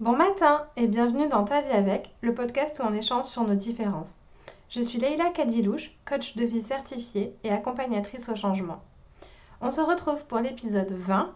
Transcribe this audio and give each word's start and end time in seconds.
Bon 0.00 0.16
matin 0.16 0.66
et 0.76 0.88
bienvenue 0.88 1.28
dans 1.28 1.44
Ta 1.44 1.60
vie 1.60 1.70
avec, 1.70 2.12
le 2.20 2.34
podcast 2.34 2.80
où 2.80 2.82
on 2.82 2.92
échange 2.92 3.26
sur 3.26 3.44
nos 3.44 3.54
différences. 3.54 4.16
Je 4.68 4.80
suis 4.80 4.98
Leïla 4.98 5.30
Kadilouche, 5.30 5.92
coach 6.04 6.34
de 6.34 6.44
vie 6.44 6.62
certifiée 6.62 7.32
et 7.44 7.50
accompagnatrice 7.50 8.28
au 8.28 8.34
changement. 8.34 8.82
On 9.60 9.70
se 9.70 9.80
retrouve 9.80 10.24
pour 10.24 10.40
l'épisode 10.40 10.90
20 10.90 11.32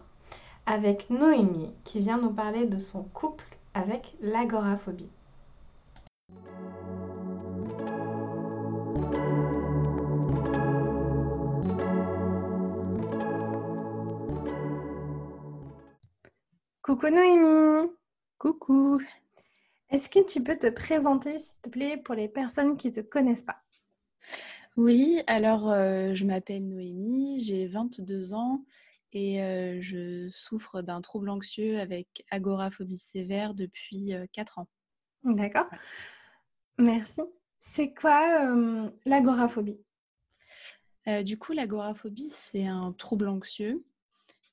avec 0.65 1.09
Noémie 1.09 1.71
qui 1.85 2.01
vient 2.01 2.17
nous 2.17 2.33
parler 2.33 2.65
de 2.65 2.79
son 2.79 3.03
couple 3.03 3.45
avec 3.73 4.13
l'agoraphobie. 4.19 5.09
Coucou 16.83 17.07
Noémie 17.09 17.98
Coucou. 18.39 19.01
Est-ce 19.89 20.07
que 20.07 20.25
tu 20.25 20.41
peux 20.41 20.55
te 20.55 20.69
présenter, 20.69 21.39
s'il 21.39 21.59
te 21.59 21.69
plaît, 21.69 21.97
pour 21.97 22.15
les 22.15 22.29
personnes 22.29 22.77
qui 22.77 22.87
ne 22.87 22.93
te 22.93 22.99
connaissent 23.01 23.43
pas? 23.43 23.61
Oui, 24.77 25.21
alors 25.27 25.69
euh, 25.69 26.15
je 26.15 26.23
m'appelle 26.23 26.65
Noémie, 26.65 27.41
j'ai 27.41 27.67
22 27.67 28.33
ans 28.33 28.63
et 29.11 29.43
euh, 29.43 29.79
je 29.81 30.29
souffre 30.31 30.81
d'un 30.81 31.01
trouble 31.01 31.29
anxieux 31.29 31.81
avec 31.81 32.25
agoraphobie 32.31 32.97
sévère 32.97 33.53
depuis 33.53 34.13
4 34.31 34.59
euh, 34.59 34.61
ans. 34.61 34.67
D'accord. 35.25 35.69
Merci. 36.77 37.21
C'est 37.59 37.93
quoi 37.93 38.55
l'agoraphobie? 39.05 39.81
Du 41.25 41.37
coup, 41.37 41.51
l'agoraphobie, 41.51 42.29
c'est 42.31 42.67
un 42.67 42.93
trouble 42.93 43.27
anxieux 43.27 43.83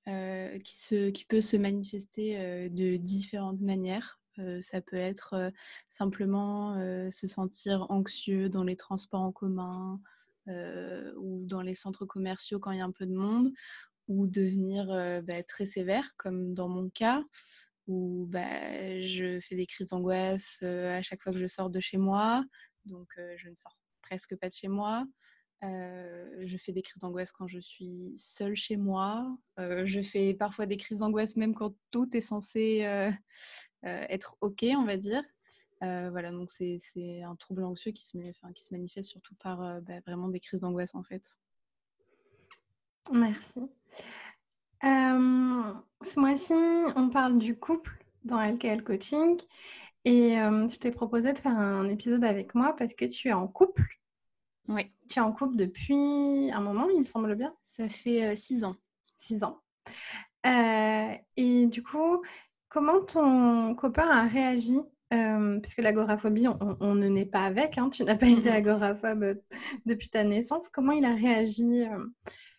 euh, 0.09 0.59
qui, 0.60 1.24
peut 1.28 1.41
se 1.41 1.56
manifester 1.56 2.38
euh, 2.38 2.69
de 2.69 2.96
différentes 2.96 3.60
manières. 3.60 4.20
Euh, 4.38 4.60
ça 4.60 4.80
peut 4.80 4.96
être 4.96 5.51
simplement 5.88 6.77
se 7.10 7.27
sentir 7.27 7.90
anxieux 7.90 8.49
dans 8.49 8.62
les 8.62 8.77
transports 8.77 9.23
en 9.23 9.32
commun 9.32 10.01
ou 10.49 11.45
dans 11.45 11.60
les 11.60 11.74
centres 11.74 12.07
commerciaux 12.07 12.60
quand 12.60 12.71
il 12.71 12.79
y 12.79 12.80
a 12.80 12.84
un 12.84 12.93
peu 12.93 13.07
de 13.07 13.15
monde, 13.15 13.51
ou 14.07 14.29
devenir 14.29 14.87
bah, 15.24 15.43
très 15.43 15.65
sévère, 15.65 16.09
comme 16.16 16.54
dans 16.54 16.68
mon 16.68 16.88
cas, 16.90 17.24
où 17.88 18.27
bah, 18.29 19.01
je 19.02 19.40
fais 19.40 19.57
des 19.57 19.66
crises 19.66 19.88
d'angoisse 19.88 20.62
à 20.62 21.02
chaque 21.02 21.21
fois 21.23 21.32
que 21.32 21.38
je 21.38 21.49
sors 21.49 21.68
de 21.68 21.80
chez 21.80 21.96
moi, 21.96 22.45
donc 22.84 23.09
je 23.37 23.49
ne 23.49 23.57
sors 23.57 23.77
presque 24.02 24.37
pas 24.37 24.49
de 24.49 24.54
chez 24.54 24.68
moi. 24.68 25.04
Euh, 25.65 26.43
je 26.45 26.59
fais 26.59 26.73
des 26.73 26.82
crises 26.82 27.01
d'angoisse 27.01 27.32
quand 27.32 27.46
je 27.46 27.59
suis 27.59 28.12
seule 28.16 28.54
chez 28.54 28.76
moi. 28.76 29.37
Euh, 29.59 29.87
je 29.87 30.02
fais 30.02 30.35
parfois 30.35 30.66
des 30.66 30.76
crises 30.76 30.99
d'angoisse 30.99 31.37
même 31.37 31.54
quand 31.54 31.74
tout 31.90 32.15
est 32.15 32.21
censé 32.21 32.85
euh, 32.85 33.10
être 33.82 34.37
OK, 34.40 34.65
on 34.77 34.84
va 34.84 34.96
dire. 34.96 35.23
voilà, 35.80 36.30
donc 36.30 36.51
c'est 36.51 37.23
un 37.23 37.37
trouble 37.37 37.65
anxieux 37.65 37.93
qui 37.93 38.04
se, 38.04 38.18
manifeste 38.71 39.10
surtout 39.10 39.34
par 39.37 39.80
bah, 39.82 40.01
vraiment 40.07 40.29
des 40.29 40.40
crises 40.40 40.60
d'angoisse 40.60 40.95
en 40.95 41.02
fait. 41.02 41.38
Merci. 43.12 43.60
ce 44.82 46.21
mois-ci, 46.21 46.52
on 46.96 47.09
parle 47.09 47.38
du 47.38 47.57
couple 47.57 48.04
dans 48.24 48.43
LKL 48.43 48.82
Coaching 48.82 49.40
et 50.04 50.34
je 50.34 50.79
t'ai 50.79 50.90
proposé 50.90 51.32
de 51.32 51.38
faire 51.38 51.57
un 51.57 51.88
épisode 51.88 52.24
avec 52.24 52.54
moi 52.54 52.74
parce 52.77 52.93
que 52.93 53.04
tu 53.07 53.29
es 53.29 53.32
en 53.32 53.46
couple. 53.46 53.96
Oui. 54.68 54.90
Tu 55.09 55.18
es 55.18 55.22
en 55.22 55.32
couple 55.32 55.56
depuis 55.56 56.50
un 56.52 56.60
moment, 56.60 56.88
il 56.90 57.00
me 57.00 57.06
semble 57.06 57.34
bien. 57.36 57.54
Ça 57.64 57.88
fait 57.88 58.24
euh, 58.24 58.34
six 58.34 58.64
ans. 58.64 58.76
Six 59.16 59.42
ans. 59.45 59.60
Euh, 60.46 61.14
et 61.36 61.66
du 61.66 61.82
coup, 61.82 62.22
comment 62.68 63.00
ton 63.04 63.74
copain 63.74 64.09
a 64.09 64.26
réagi 64.26 64.78
euh, 65.12 65.60
Parce 65.60 65.75
que 65.75 65.82
l'agoraphobie, 65.82 66.48
on, 66.81 66.94
ne 66.94 67.09
naît 67.09 67.26
pas 67.26 67.42
avec. 67.42 67.78
Hein. 67.78 67.91
tu 67.91 68.04
n'as 68.04 68.16
pas 68.16 68.28
été 68.28 68.50
agoraphobe 68.50 69.38
depuis 69.84 70.09
ta 70.09 70.25
naissance. 70.25 70.69
Comment 70.69 70.92
il 70.92 71.04
a 71.04 71.14
réagi 71.14 71.84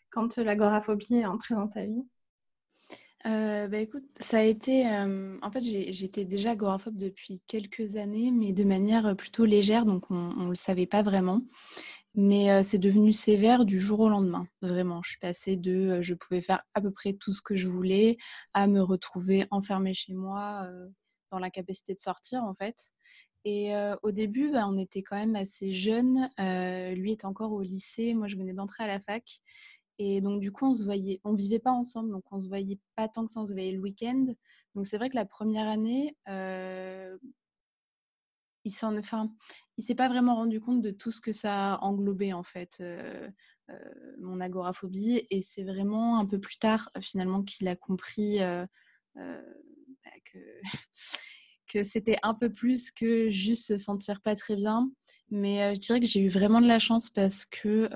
quand 0.09 0.38
l'agoraphobie 0.38 1.16
est 1.16 1.25
entrée 1.25 1.56
dans 1.56 1.67
ta 1.67 1.85
vie? 1.85 2.06
Bah 3.25 3.79
écoute, 3.79 4.06
ça 4.22 4.38
a 4.38 4.44
été. 4.44 4.88
en 4.88 5.51
fait, 5.51 5.59
j'étais 5.59 6.23
déjà 6.23 6.51
agoraphobe 6.51 6.96
depuis 6.96 7.41
quelques 7.46 7.97
années, 7.97 8.31
mais 8.31 8.53
de 8.53 8.63
manière 8.63 9.17
plutôt 9.17 9.44
légère, 9.44 9.85
donc 9.85 10.09
on 10.09 10.34
ne 10.34 10.50
le 10.50 10.56
savait 10.56 10.85
pas 10.85 11.01
vraiment. 11.01 11.41
Mais 12.19 12.63
c'est 12.63 12.79
devenu 12.79 13.13
sévère 13.13 13.63
du 13.63 13.79
jour 13.79 14.00
au 14.00 14.09
lendemain, 14.09 14.47
vraiment. 14.63 15.03
Je 15.03 15.11
suis 15.11 15.19
passée 15.19 15.55
de 15.55 16.01
je 16.01 16.16
pouvais 16.16 16.41
faire 16.41 16.63
à 16.73 16.81
peu 16.81 16.89
près 16.89 17.13
tout 17.13 17.31
ce 17.31 17.44
que 17.44 17.55
je 17.55 17.67
voulais 17.67 18.17
à 18.55 18.66
me 18.66 18.81
retrouver 18.81 19.45
enfermée 19.51 19.94
chez 19.94 20.16
moi 20.16 20.67
dans 21.29 21.38
l'incapacité 21.38 21.94
de 21.94 22.00
sortir 22.00 22.44
en 22.44 22.55
fait. 22.55 22.75
Et 23.45 23.72
au 24.01 24.11
début, 24.11 24.50
bah, 24.51 24.67
on 24.67 24.79
était 24.79 25.03
quand 25.03 25.16
même 25.16 25.35
assez 25.35 25.72
jeunes. 25.72 26.28
lui 26.39 27.11
est 27.11 27.23
encore 27.23 27.51
au 27.51 27.61
lycée, 27.61 28.16
moi 28.16 28.28
je 28.28 28.35
venais 28.35 28.53
d'entrer 28.53 28.84
à 28.84 28.88
la 28.88 28.99
fac. 28.99 29.23
Et 29.99 30.19
donc 30.19 30.41
du 30.41 30.51
coup, 30.51 30.66
on 30.66 30.73
se 30.73 30.84
voyait, 30.84 31.22
on 31.23 31.35
vivait 31.35 31.59
pas 31.59 31.72
ensemble, 31.72 32.09
donc 32.11 32.23
on 32.31 32.39
se 32.39 32.47
voyait 32.47 32.79
pas 32.95 33.07
tant 33.07 33.25
que 33.25 33.31
ça, 33.31 33.41
on 33.41 33.47
se 33.47 33.53
voyait 33.53 33.73
le 33.73 33.79
week-end. 33.79 34.25
Donc 34.73 34.88
c'est 34.88 34.97
vrai 34.97 35.11
que 35.11 35.16
la 35.16 35.25
première 35.25 35.67
année, 35.67 36.17
il 38.63 38.72
s'en, 38.72 38.97
enfin, 38.97 39.31
il 39.78 39.84
s'est 39.84 39.96
pas 39.96 40.10
vraiment 40.10 40.36
rendu 40.36 40.60
compte 40.60 40.82
de 40.82 40.92
tout 40.92 41.12
ce 41.12 41.22
que 41.22 41.32
ça 41.32 41.76
a 41.76 41.84
englobé 41.84 42.34
en 42.34 42.44
fait. 42.44 42.78
Euh, 42.82 43.30
euh, 43.70 43.74
mon 44.20 44.40
agoraphobie 44.40 45.28
et 45.30 45.42
c'est 45.42 45.64
vraiment 45.64 46.20
un 46.20 46.26
peu 46.26 46.40
plus 46.40 46.58
tard 46.58 46.90
finalement 47.02 47.44
qu'il 47.44 47.68
a 47.68 47.76
compris 47.76 48.42
euh, 48.42 48.66
bah, 49.16 50.12
que, 50.24 50.40
que 51.68 51.84
c'était 51.84 52.16
un 52.24 52.34
peu 52.34 52.50
plus 52.50 52.92
que 52.92 53.30
juste 53.30 53.68
se 53.68 53.78
sentir 53.78 54.22
pas 54.22 54.36
très 54.36 54.56
bien 54.56 54.90
mais 55.30 55.76
je 55.76 55.82
dirais 55.82 56.00
que 56.00 56.06
j'ai 56.06 56.22
eu 56.22 56.30
vraiment 56.30 56.62
de 56.62 56.68
la 56.68 56.80
chance 56.80 57.09
parce 57.09 57.44
que 57.44 57.90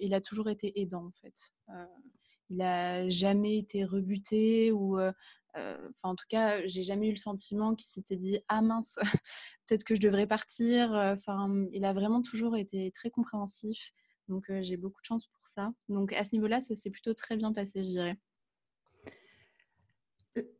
il 0.00 0.12
a 0.12 0.20
toujours 0.20 0.50
été 0.50 0.80
aidant 0.80 1.06
en 1.06 1.12
fait 1.22 1.52
il 2.50 2.60
a 2.60 3.08
jamais 3.08 3.58
été 3.58 3.84
rebuté 3.84 4.72
ou 4.72 4.98
enfin 5.56 6.10
en 6.10 6.14
tout 6.14 6.26
cas 6.28 6.66
j'ai 6.66 6.82
jamais 6.82 7.08
eu 7.08 7.12
le 7.12 7.16
sentiment 7.16 7.74
qu'il 7.74 7.88
s'était 7.88 8.16
dit 8.16 8.38
ah 8.48 8.62
mince 8.62 8.98
peut-être 9.66 9.84
que 9.84 9.94
je 9.94 10.00
devrais 10.00 10.26
partir. 10.26 10.94
Euh, 10.94 11.14
enfin, 11.14 11.66
il 11.72 11.84
a 11.84 11.92
vraiment 11.92 12.22
toujours 12.22 12.56
été 12.56 12.90
très 12.92 13.10
compréhensif. 13.10 13.92
Donc, 14.28 14.50
euh, 14.50 14.60
j'ai 14.62 14.76
beaucoup 14.76 15.00
de 15.00 15.06
chance 15.06 15.26
pour 15.26 15.46
ça. 15.46 15.72
Donc, 15.88 16.12
à 16.12 16.24
ce 16.24 16.30
niveau-là, 16.32 16.60
ça 16.60 16.74
s'est 16.74 16.90
plutôt 16.90 17.14
très 17.14 17.36
bien 17.36 17.52
passé, 17.52 17.84
je 17.84 17.90
dirais. 17.90 18.16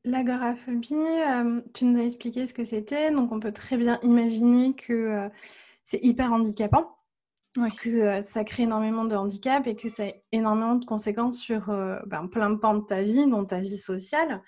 L'agoraphobie, 0.04 0.94
euh, 0.94 1.60
tu 1.74 1.84
nous 1.84 2.00
as 2.00 2.04
expliqué 2.04 2.46
ce 2.46 2.54
que 2.54 2.64
c'était. 2.64 3.10
Donc, 3.10 3.32
on 3.32 3.40
peut 3.40 3.52
très 3.52 3.76
bien 3.76 3.98
imaginer 4.02 4.74
que 4.74 5.28
c'est 5.84 6.02
hyper 6.02 6.32
handicapant. 6.32 6.92
que 7.80 8.22
ça 8.22 8.44
crée 8.44 8.62
énormément 8.62 9.04
de 9.04 9.16
handicap 9.16 9.66
et 9.66 9.74
que 9.74 9.88
ça 9.88 10.04
a 10.04 10.12
énormément 10.32 10.76
de 10.76 10.84
conséquences 10.84 11.38
sur 11.38 11.66
ben, 12.06 12.28
plein 12.28 12.50
de 12.50 12.56
pans 12.56 12.74
de 12.74 12.84
ta 12.84 13.02
vie, 13.02 13.26
dont 13.26 13.44
ta 13.44 13.60
vie 13.60 13.78
sociale. 13.78 14.42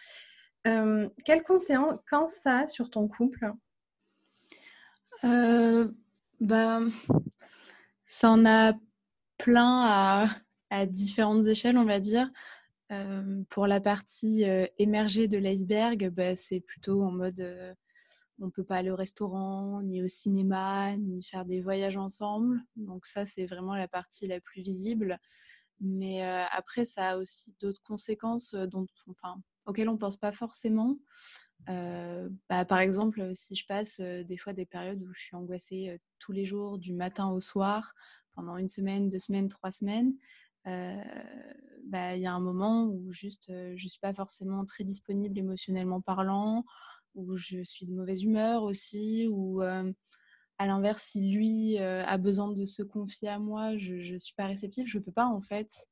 Quelles 1.25 1.43
conséquences 1.43 2.33
ça 2.33 2.59
a 2.59 2.67
sur 2.67 2.91
ton 2.91 3.09
couple? 3.09 3.53
Euh, 5.25 5.89
bah, 6.41 6.81
Ça 8.07 8.31
en 8.31 8.47
a 8.47 8.75
plein 9.39 10.29
à, 10.71 10.87
différentes 10.87 11.47
échelles, 11.47 11.79
on 11.79 11.85
va 11.85 12.01
dire. 12.01 12.31
Euh, 12.91 13.43
pour 13.51 13.67
la 13.67 13.81
partie 13.81 14.45
euh, 14.49 14.67
émergée 14.79 15.29
de 15.29 15.37
l'iceberg, 15.37 16.09
bah, 16.11 16.35
c'est 16.37 16.61
plutôt 16.61 17.03
en 17.03 17.11
mode 17.13 17.77
on 18.41 18.47
ne 18.47 18.51
peut 18.51 18.63
pas 18.63 18.77
aller 18.77 18.91
au 18.91 18.97
restaurant, 18.97 19.83
ni 19.83 20.01
au 20.01 20.07
cinéma, 20.07 20.97
ni 20.97 21.25
faire 21.25 21.45
des 21.45 21.61
voyages 21.61 21.97
ensemble. 21.97 22.63
Donc 22.77 23.05
ça, 23.05 23.27
c'est 23.27 23.47
vraiment 23.47 23.75
la 23.75 23.89
partie 23.89 24.29
la 24.29 24.41
plus 24.41 24.63
visible. 24.63 25.19
Mais 25.81 26.23
après, 26.23 26.85
ça 26.85 27.11
a 27.11 27.17
aussi 27.19 27.57
d'autres 27.61 27.83
conséquences 27.83 28.55
dont, 28.55 28.87
enfin, 29.09 29.41
auxquelles 29.69 29.89
on 29.89 29.95
ne 29.95 29.99
pense 29.99 30.17
pas 30.17 30.33
forcément. 30.33 30.99
Euh, 31.69 32.29
bah, 32.49 32.65
par 32.65 32.79
exemple, 32.79 33.33
si 33.35 33.55
je 33.55 33.67
passe 33.67 34.01
euh, 34.01 34.25
des 34.25 34.37
fois 34.37 34.53
des 34.53 34.65
périodes 34.65 35.03
où 35.03 35.13
je 35.13 35.21
suis 35.21 35.37
angoissée 35.37 35.91
euh, 35.91 35.99
tous 36.19 36.33
les 36.33 36.45
jours, 36.45 36.79
du 36.79 36.95
matin 36.95 37.29
au 37.31 37.41
soir, 37.41 37.95
pendant 38.35 38.57
une 38.57 38.69
semaine, 38.69 39.09
deux 39.09 39.19
semaines, 39.19 39.49
trois 39.49 39.73
semaines, 39.73 40.15
bah, 40.65 42.15
il 42.15 42.21
y 42.21 42.27
a 42.27 42.33
un 42.35 42.41
moment 42.41 42.85
où 42.85 43.11
juste 43.11 43.47
je 43.49 43.83
ne 43.83 43.89
suis 43.89 44.01
pas 44.01 44.13
forcément 44.13 44.67
très 44.67 44.85
disponible 44.85 45.39
émotionnellement 45.39 46.03
parlant, 46.03 46.63
où 47.15 47.39
je 47.39 47.65
suis 47.65 47.87
de 47.87 47.95
mauvaise 47.95 48.23
humeur 48.23 48.65
aussi, 48.65 49.27
ou 49.31 49.63
à 49.63 50.67
l'inverse, 50.67 51.05
si 51.05 51.31
lui 51.31 51.79
a 51.79 52.19
besoin 52.19 52.53
de 52.53 52.67
se 52.67 52.83
confier 52.83 53.29
à 53.29 53.39
moi, 53.39 53.79
je 53.79 54.13
ne 54.13 54.19
suis 54.19 54.35
pas 54.35 54.47
réceptive, 54.47 54.87
je 54.87 54.99
ne 54.99 55.03
peux 55.03 55.13
pas 55.13 55.27
en 55.27 55.41
fait 55.41 55.89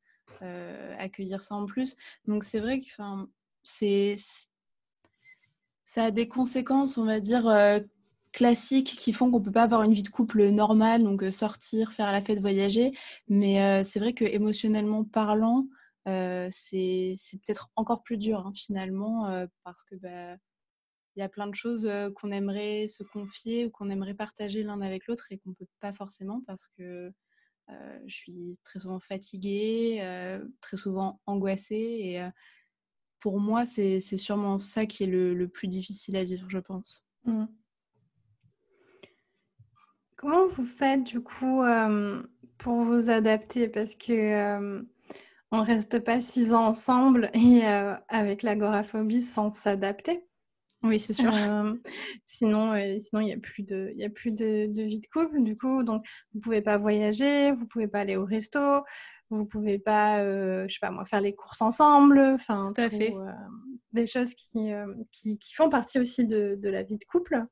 accueillir 0.98 1.40
ça 1.40 1.54
en 1.54 1.64
plus. 1.64 1.96
Donc 2.26 2.44
c'est 2.44 2.60
vrai 2.60 2.80
que 2.80 3.26
c'est 3.66 4.16
ça 5.86 6.04
a 6.04 6.10
des 6.10 6.28
conséquences, 6.28 6.98
on 6.98 7.04
va 7.04 7.20
dire, 7.20 7.48
euh, 7.48 7.80
classiques 8.32 8.96
qui 8.98 9.12
font 9.12 9.30
qu'on 9.30 9.38
ne 9.40 9.44
peut 9.44 9.52
pas 9.52 9.62
avoir 9.62 9.82
une 9.82 9.94
vie 9.94 10.02
de 10.02 10.08
couple 10.10 10.50
normale, 10.50 11.02
donc 11.02 11.22
euh, 11.22 11.30
sortir, 11.30 11.92
faire 11.92 12.12
la 12.12 12.20
fête, 12.20 12.40
voyager. 12.40 12.92
Mais 13.28 13.62
euh, 13.62 13.84
c'est 13.84 14.00
vrai 14.00 14.12
que 14.12 14.24
émotionnellement 14.24 15.04
parlant, 15.04 15.66
c'est 16.50 17.16
peut-être 17.44 17.70
encore 17.76 18.02
plus 18.02 18.18
dur 18.18 18.46
hein, 18.46 18.52
finalement, 18.54 19.48
parce 19.64 19.82
que 19.84 19.96
bah, 19.96 20.36
il 21.16 21.20
y 21.20 21.22
a 21.22 21.28
plein 21.28 21.48
de 21.48 21.54
choses 21.54 21.90
qu'on 22.14 22.30
aimerait 22.30 22.86
se 22.88 23.02
confier 23.02 23.66
ou 23.66 23.70
qu'on 23.70 23.90
aimerait 23.90 24.14
partager 24.14 24.62
l'un 24.62 24.80
avec 24.82 25.06
l'autre 25.08 25.26
et 25.32 25.38
qu'on 25.38 25.50
ne 25.50 25.54
peut 25.54 25.66
pas 25.80 25.92
forcément 25.92 26.42
parce 26.46 26.68
que 26.78 27.10
je 27.68 28.14
suis 28.14 28.58
très 28.62 28.78
souvent 28.78 29.00
fatiguée, 29.00 30.00
très 30.60 30.76
souvent 30.76 31.20
angoissée. 31.26 31.98
Et 32.02 32.22
pour 33.20 33.40
moi, 33.40 33.66
c'est 33.66 34.00
sûrement 34.00 34.58
ça 34.58 34.86
qui 34.86 35.04
est 35.04 35.06
le, 35.06 35.48
plus 35.48 35.68
difficile 35.68 36.16
à 36.16 36.24
vivre, 36.24 36.48
je 36.48 36.58
pense. 36.58 37.04
Mmh. 37.24 37.46
Comment 40.16 40.46
vous 40.46 40.64
faites 40.64 41.04
du 41.04 41.20
coup 41.20 41.62
pour 42.58 42.82
vous 42.82 43.10
adapter? 43.10 43.68
Parce 43.68 43.94
que 43.94 44.84
on 45.52 45.62
reste 45.62 46.00
pas 46.00 46.20
six 46.20 46.54
ans 46.54 46.66
ensemble 46.66 47.30
et 47.34 47.62
avec 48.08 48.42
l'agoraphobie 48.42 49.22
sans 49.22 49.50
s'adapter. 49.50 50.24
Oui, 50.82 51.00
c'est 51.00 51.12
sûr. 51.12 51.32
sinon, 52.24 52.74
sinon 52.98 53.20
il 53.20 53.26
n'y 53.26 53.32
a 53.32 53.38
plus 53.38 53.62
de, 53.62 53.92
il 53.96 54.04
a 54.04 54.10
plus 54.10 54.30
de, 54.30 54.66
vie 54.82 55.00
de 55.00 55.06
couple. 55.06 55.42
Du 55.42 55.56
coup, 55.56 55.82
donc 55.82 56.04
vous 56.32 56.40
pouvez 56.40 56.62
pas 56.62 56.78
voyager, 56.78 57.52
vous 57.52 57.66
pouvez 57.66 57.88
pas 57.88 58.00
aller 58.00 58.16
au 58.16 58.24
resto, 58.24 58.84
vous 59.30 59.44
pouvez 59.44 59.78
pas, 59.78 60.22
je 60.66 60.72
sais 60.72 60.80
pas 60.80 60.90
moi, 60.90 61.04
faire 61.04 61.20
les 61.20 61.34
courses 61.34 61.62
ensemble. 61.62 62.18
Enfin, 62.18 62.72
tout 62.74 62.80
à 62.80 62.90
fait. 62.90 63.12
des 63.92 64.06
choses 64.06 64.34
qui, 64.34 64.70
qui, 65.10 65.38
qui, 65.38 65.54
font 65.54 65.68
partie 65.68 65.98
aussi 65.98 66.26
de, 66.26 66.56
de 66.60 66.68
la 66.68 66.82
vie 66.82 66.98
de 66.98 67.04
couple. 67.04 67.44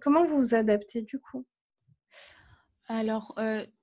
comment 0.00 0.24
vous 0.24 0.36
vous 0.36 0.54
adaptez 0.54 1.02
du 1.02 1.18
coup? 1.18 1.46
Alors, 2.88 3.34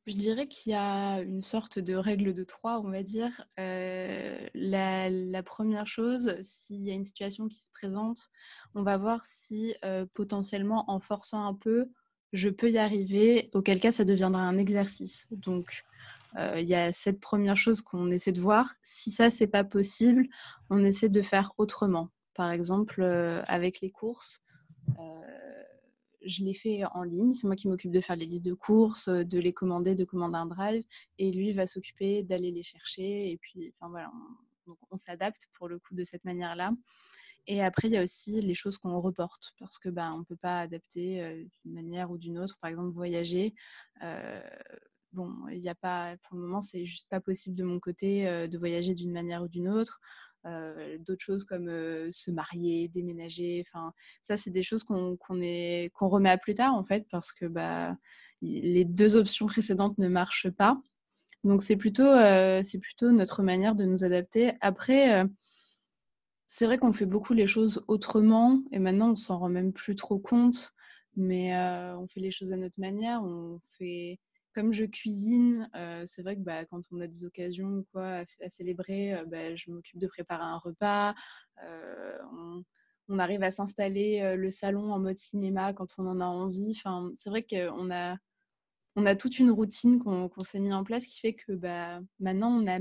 je 0.05 0.15
dirais 0.15 0.47
qu'il 0.47 0.73
y 0.73 0.75
a 0.75 1.21
une 1.21 1.41
sorte 1.41 1.79
de 1.79 1.95
règle 1.95 2.33
de 2.33 2.43
trois, 2.43 2.79
on 2.79 2.91
va 2.91 3.03
dire. 3.03 3.45
la, 3.57 5.43
première 5.43 5.87
chose, 5.87 6.35
s'il 6.41 6.81
y 6.81 6.91
a 6.91 6.93
une 6.93 7.03
situation 7.03 7.47
qui 7.47 7.59
se 7.59 7.71
présente, 7.71 8.29
on 8.75 8.83
va 8.83 8.97
voir 8.97 9.25
si 9.25 9.75
potentiellement, 10.13 10.89
en 10.89 10.99
forçant 10.99 11.45
un 11.45 11.55
peu, 11.55 11.89
je 12.33 12.49
peux 12.49 12.71
y 12.71 12.77
arriver, 12.77 13.49
auquel 13.53 13.79
cas 13.79 13.91
ça 13.91 14.05
deviendra 14.05 14.41
un 14.41 14.57
exercice. 14.57 15.27
Donc, 15.31 15.83
il 16.37 16.67
y 16.67 16.75
a 16.75 16.93
cette 16.93 17.19
première 17.19 17.57
chose 17.57 17.81
qu'on 17.81 18.09
essaie 18.09 18.31
de 18.31 18.41
voir. 18.41 18.73
Si 18.83 19.11
ça, 19.11 19.29
c'est 19.29 19.47
pas 19.47 19.63
possible, 19.63 20.27
on 20.69 20.83
essaie 20.83 21.09
de 21.09 21.21
faire 21.21 21.53
autrement. 21.57 22.09
Par 22.33 22.51
exemple, 22.51 23.03
avec 23.47 23.81
les 23.81 23.91
courses 23.91 24.41
je 26.23 26.43
les 26.43 26.53
fais 26.53 26.83
en 26.93 27.03
ligne. 27.03 27.33
C'est 27.33 27.47
moi 27.47 27.55
qui 27.55 27.67
m'occupe 27.67 27.91
de 27.91 28.01
faire 28.01 28.15
les 28.15 28.25
listes 28.25 28.45
de 28.45 28.53
courses, 28.53 29.07
euh, 29.07 29.23
de 29.23 29.39
les 29.39 29.53
commander, 29.53 29.95
de 29.95 30.05
commander 30.05 30.37
un 30.37 30.45
drive. 30.45 30.83
Et 31.17 31.31
lui 31.31 31.53
va 31.53 31.65
s'occuper 31.65 32.23
d'aller 32.23 32.51
les 32.51 32.63
chercher. 32.63 33.31
Et 33.31 33.37
puis, 33.37 33.73
enfin 33.79 33.89
voilà, 33.89 34.11
on, 34.91 34.97
s'adapte 34.97 35.47
pour 35.57 35.67
le 35.67 35.79
coup 35.79 35.95
de 35.95 36.03
cette 36.03 36.23
manière-là. 36.25 36.71
Et 37.47 37.63
après, 37.63 37.87
il 37.87 37.93
y 37.93 37.97
a 37.97 38.03
aussi 38.03 38.39
les 38.41 38.53
choses 38.53 38.77
qu'on 38.77 38.99
reporte 38.99 39.55
parce 39.57 39.79
que 39.79 39.89
on 39.89 40.19
ne 40.19 40.23
peut 40.23 40.35
pas 40.35 40.61
adapter 40.61 41.23
euh, 41.23 41.43
d'une 41.63 41.73
manière 41.73 42.11
ou 42.11 42.17
d'une 42.17 42.37
autre. 42.37 42.57
Par 42.61 42.69
exemple, 42.69 42.93
voyager. 42.93 43.55
Euh, 44.03 44.41
bon, 45.13 45.33
il 45.51 45.59
n'y 45.59 45.69
a 45.69 45.75
pas, 45.75 46.15
pour 46.23 46.37
le 46.37 46.43
moment, 46.43 46.61
c'est 46.61 46.85
juste 46.85 47.07
pas 47.09 47.21
possible 47.21 47.55
de 47.55 47.63
mon 47.63 47.79
côté 47.79 48.25
de 48.47 48.57
voyager 48.57 48.93
d'une 48.93 49.11
manière 49.11 49.43
ou 49.43 49.47
d'une 49.47 49.69
autre. 49.69 49.99
Euh, 50.47 50.97
d'autres 50.99 51.23
choses 51.23 51.45
comme 51.45 51.67
euh, 51.69 52.11
se 52.11 52.31
marier, 52.31 52.87
déménager. 52.87 53.63
Enfin, 53.67 53.93
ça, 54.23 54.37
c'est 54.37 54.49
des 54.49 54.63
choses 54.63 54.83
qu'on 54.83 55.15
qu'on 55.15 56.09
remet 56.09 56.29
à 56.29 56.37
plus 56.37 56.55
tard 56.55 56.73
en 56.73 56.83
fait 56.83 57.05
parce 57.11 57.31
que 57.31 57.45
bah, 57.45 57.95
les 58.41 58.85
deux 58.85 59.15
options 59.15 59.45
précédentes 59.45 59.97
ne 59.99 60.07
marchent 60.07 60.49
pas. 60.49 60.81
Donc 61.43 61.61
c'est 61.61 61.75
plutôt, 61.75 62.03
euh, 62.03 62.61
c'est 62.63 62.79
plutôt 62.79 63.11
notre 63.11 63.43
manière 63.43 63.75
de 63.75 63.85
nous 63.85 64.03
adapter. 64.03 64.53
Après, 64.61 65.25
c'est 66.47 66.65
vrai 66.65 66.77
qu'on 66.77 66.93
fait 66.93 67.05
beaucoup 67.05 67.33
les 67.33 67.47
choses 67.47 67.83
autrement 67.87 68.61
et 68.71 68.79
maintenant 68.79 69.11
on 69.11 69.15
s'en 69.15 69.39
rend 69.39 69.49
même 69.49 69.73
plus 69.73 69.95
trop 69.95 70.19
compte. 70.19 70.71
Mais 71.17 71.55
on 71.97 72.07
fait 72.07 72.21
les 72.21 72.31
choses 72.31 72.53
à 72.53 72.57
notre 72.57 72.79
manière. 72.79 73.21
On 73.23 73.59
fait 73.77 74.19
comme 74.53 74.73
je 74.73 74.85
cuisine, 74.85 75.69
euh, 75.75 76.03
c'est 76.05 76.21
vrai 76.21 76.35
que 76.35 76.41
bah, 76.41 76.65
quand 76.65 76.81
on 76.91 76.99
a 77.01 77.07
des 77.07 77.25
occasions 77.25 77.85
quoi, 77.91 78.23
à, 78.41 78.49
célébrer, 78.49 79.13
euh, 79.13 79.25
bah, 79.25 79.55
je 79.55 79.71
m'occupe 79.71 79.99
de 79.99 80.07
préparer 80.07 80.43
un 80.43 80.57
repas. 80.57 81.13
Euh, 81.63 82.17
on, 83.07 83.19
arrive 83.19 83.43
à 83.43 83.51
s'installer 83.51 84.37
le 84.37 84.51
salon 84.51 84.93
en 84.93 84.97
mode 84.97 85.17
cinéma 85.17 85.73
quand 85.73 85.87
on 85.97 86.07
en 86.07 86.21
a 86.21 86.25
envie. 86.25 86.73
Enfin, 86.77 87.11
c'est 87.17 87.29
vrai 87.29 87.43
qu'on 87.43 87.91
a, 87.91 88.15
on 88.95 89.05
a 89.05 89.15
toute 89.17 89.37
une 89.37 89.51
routine 89.51 89.99
qu'on 89.99 90.29
s'est 90.45 90.61
mis 90.61 90.71
en 90.71 90.85
place 90.85 91.05
qui 91.05 91.19
fait 91.19 91.33
que 91.33 91.51
bah, 91.51 91.99
maintenant, 92.19 92.49
on 92.51 92.67
a, 92.67 92.79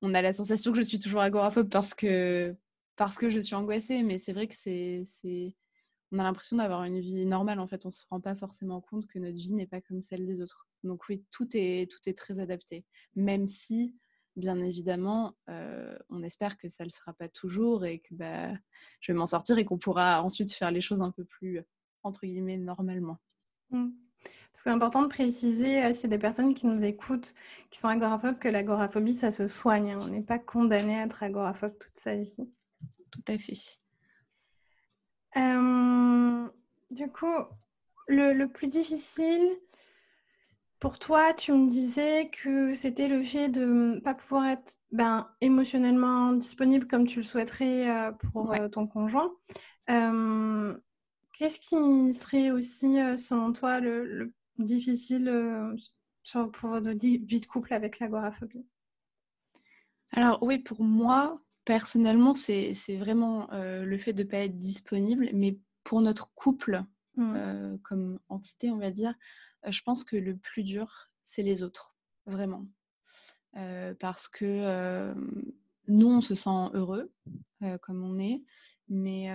on 0.00 0.14
a 0.14 0.22
la 0.22 0.32
sensation 0.32 0.72
que 0.72 0.78
je 0.78 0.82
suis 0.82 0.98
toujours 0.98 1.20
agoraphobe 1.20 1.68
parce 1.68 1.92
que, 1.92 2.56
parce 2.96 3.18
que 3.18 3.28
je 3.28 3.40
suis 3.40 3.54
angoissée. 3.54 4.02
Mais 4.02 4.16
c'est 4.16 4.32
vrai 4.32 4.48
que 4.48 4.56
c'est 4.56 5.04
on 6.12 6.18
a 6.18 6.22
l'impression 6.22 6.56
d'avoir 6.56 6.84
une 6.84 7.00
vie 7.00 7.24
normale. 7.24 7.60
En 7.60 7.66
fait, 7.66 7.84
on 7.84 7.88
ne 7.88 7.92
se 7.92 8.04
rend 8.10 8.20
pas 8.20 8.34
forcément 8.34 8.80
compte 8.80 9.06
que 9.06 9.18
notre 9.18 9.36
vie 9.36 9.54
n'est 9.54 9.66
pas 9.66 9.80
comme 9.80 10.02
celle 10.02 10.26
des 10.26 10.42
autres. 10.42 10.68
Donc 10.82 11.08
oui, 11.08 11.24
tout 11.30 11.48
est, 11.54 11.90
tout 11.90 12.00
est 12.06 12.16
très 12.16 12.40
adapté. 12.40 12.84
Même 13.14 13.46
si, 13.46 13.94
bien 14.36 14.58
évidemment, 14.60 15.36
euh, 15.48 15.96
on 16.08 16.22
espère 16.22 16.56
que 16.56 16.68
ça 16.68 16.84
ne 16.84 16.88
le 16.88 16.92
sera 16.92 17.12
pas 17.12 17.28
toujours 17.28 17.84
et 17.84 18.00
que 18.00 18.14
bah, 18.14 18.52
je 19.00 19.12
vais 19.12 19.18
m'en 19.18 19.26
sortir 19.26 19.58
et 19.58 19.64
qu'on 19.64 19.78
pourra 19.78 20.22
ensuite 20.22 20.52
faire 20.52 20.70
les 20.70 20.80
choses 20.80 21.00
un 21.00 21.12
peu 21.12 21.24
plus, 21.24 21.60
entre 22.02 22.26
guillemets, 22.26 22.58
normalement. 22.58 23.18
Mmh. 23.70 23.90
C'est 24.52 24.68
important 24.68 25.02
de 25.02 25.08
préciser, 25.08 25.82
euh, 25.82 25.90
y 25.90 26.06
a 26.06 26.08
des 26.08 26.18
personnes 26.18 26.54
qui 26.54 26.66
nous 26.66 26.84
écoutent, 26.84 27.34
qui 27.70 27.78
sont 27.78 27.88
agoraphobes, 27.88 28.38
que 28.38 28.48
l'agoraphobie, 28.48 29.14
ça 29.14 29.30
se 29.30 29.46
soigne. 29.46 29.96
On 29.96 30.08
n'est 30.08 30.22
pas 30.22 30.38
condamné 30.38 30.98
à 30.98 31.04
être 31.04 31.22
agoraphobe 31.22 31.78
toute 31.78 31.96
sa 31.96 32.16
vie. 32.16 32.36
Tout 33.10 33.22
à 33.26 33.38
fait. 33.38 33.79
Euh, 35.36 36.48
du 36.90 37.08
coup, 37.08 37.26
le, 38.08 38.46
plus 38.46 38.66
difficile 38.66 39.48
pour 40.78 40.98
toi, 40.98 41.34
tu 41.34 41.52
me 41.52 41.68
disais 41.68 42.30
que 42.30 42.72
c'était 42.72 43.08
le 43.08 43.22
fait 43.22 43.48
de 43.48 43.64
ne 43.64 44.00
pas 44.00 44.14
pouvoir 44.14 44.46
être 44.46 44.78
ben, 44.92 45.28
émotionnellement 45.40 46.32
disponible 46.32 46.86
comme 46.86 47.06
tu 47.06 47.18
le 47.18 47.22
souhaiterais 47.22 47.90
euh, 47.90 48.12
pour 48.12 48.52
euh, 48.54 48.68
ton 48.68 48.86
conjoint. 48.86 49.32
Qu'est-ce 49.86 51.60
qui 51.60 52.12
serait 52.12 52.50
aussi, 52.50 52.96
selon 53.16 53.52
toi, 53.52 53.80
le, 53.80 54.32
difficile 54.58 55.24
pour 56.32 56.70
votre 56.70 56.90
vie 56.90 57.18
de 57.18 57.46
couple 57.46 57.72
avec 57.72 57.98
l'agoraphobie? 57.98 58.66
Alors 60.12 60.42
oui, 60.42 60.58
pour 60.58 60.82
moi, 60.82 61.40
personnellement, 61.64 62.34
c'est 62.34 62.74
vraiment 62.96 63.52
euh, 63.52 63.84
le 63.84 63.98
fait 63.98 64.12
de 64.12 64.22
ne 64.22 64.28
pas 64.28 64.38
être 64.38 64.58
disponible, 64.58 65.30
mais 65.32 65.58
pour 65.84 66.00
notre 66.00 66.32
couple, 66.34 66.82
mmh. 67.16 67.34
euh, 67.36 67.76
comme 67.82 68.18
entité, 68.28 68.70
on 68.70 68.78
va 68.78 68.90
dire, 68.90 69.14
euh, 69.66 69.70
je 69.70 69.82
pense 69.82 70.04
que 70.04 70.16
le 70.16 70.36
plus 70.36 70.62
dur, 70.62 71.10
c'est 71.22 71.42
les 71.42 71.62
autres, 71.62 71.94
vraiment. 72.26 72.66
parce 73.98 74.28
que 74.28 75.14
nous, 75.86 76.08
on 76.08 76.20
se 76.20 76.34
sent 76.34 76.70
heureux 76.74 77.12
comme 77.82 78.02
on 78.02 78.18
est, 78.18 78.42
mais 78.88 79.28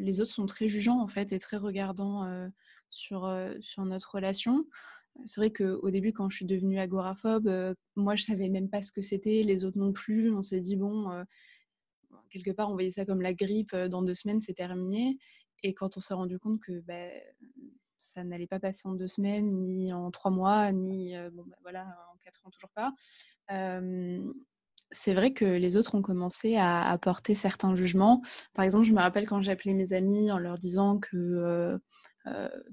les 0.00 0.20
autres 0.20 0.32
sont 0.32 0.46
très 0.46 0.68
jugeants, 0.68 1.00
en 1.00 1.06
fait, 1.06 1.32
et 1.32 1.38
très 1.38 1.56
regardants 1.56 2.50
sur, 2.88 3.32
sur 3.60 3.84
notre 3.84 4.14
relation. 4.14 4.66
C'est 5.24 5.40
vrai 5.40 5.52
qu'au 5.52 5.90
début, 5.90 6.12
quand 6.12 6.30
je 6.30 6.36
suis 6.36 6.46
devenue 6.46 6.78
agoraphobe, 6.78 7.76
moi, 7.96 8.16
je 8.16 8.24
savais 8.24 8.48
même 8.48 8.70
pas 8.70 8.82
ce 8.82 8.92
que 8.92 9.02
c'était, 9.02 9.42
les 9.44 9.64
autres 9.64 9.78
non 9.78 9.92
plus. 9.92 10.32
On 10.32 10.42
s'est 10.42 10.60
dit, 10.60 10.76
bon, 10.76 11.24
quelque 12.30 12.50
part, 12.52 12.70
on 12.70 12.74
voyait 12.74 12.90
ça 12.90 13.04
comme 13.04 13.20
la 13.20 13.34
grippe, 13.34 13.74
dans 13.76 14.02
deux 14.02 14.14
semaines, 14.14 14.40
c'est 14.40 14.54
terminé. 14.54 15.18
Et 15.62 15.74
quand 15.74 15.96
on 15.96 16.00
s'est 16.00 16.14
rendu 16.14 16.38
compte 16.38 16.60
que 16.60 16.80
bah, 16.80 17.08
ça 17.98 18.24
n'allait 18.24 18.46
pas 18.46 18.60
passer 18.60 18.88
en 18.88 18.94
deux 18.94 19.06
semaines, 19.08 19.48
ni 19.48 19.92
en 19.92 20.10
trois 20.10 20.30
mois, 20.30 20.72
ni 20.72 21.12
bah, 21.14 21.42
voilà, 21.62 21.82
en 22.12 22.16
quatre 22.24 22.40
ans, 22.46 22.50
toujours 22.50 22.70
pas, 22.70 22.92
c'est 24.92 25.14
vrai 25.14 25.32
que 25.32 25.44
les 25.44 25.76
autres 25.76 25.94
ont 25.94 26.02
commencé 26.02 26.56
à 26.56 26.88
apporter 26.88 27.34
certains 27.34 27.74
jugements. 27.74 28.22
Par 28.54 28.64
exemple, 28.64 28.86
je 28.86 28.92
me 28.92 29.00
rappelle 29.00 29.26
quand 29.28 29.40
j'ai 29.40 29.52
appelé 29.52 29.74
mes 29.74 29.92
amis 29.92 30.32
en 30.32 30.38
leur 30.38 30.58
disant 30.58 30.98
que 30.98 31.78